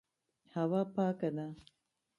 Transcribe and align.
هوا 0.55 0.81
پاکه 0.93 1.29
ده. 1.35 1.45